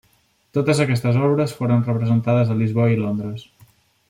[0.57, 3.47] Totes aquestes obres foren representades a Lisboa i Londres.